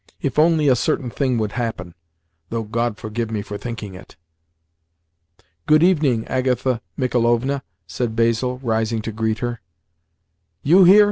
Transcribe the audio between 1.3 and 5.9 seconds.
would happen!—though God forgive me for thinking it!" "Good